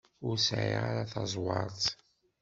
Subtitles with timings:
[0.27, 1.83] Ur sɛiɣ ara taẓwert.